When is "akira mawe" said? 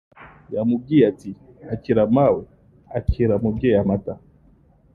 1.73-2.41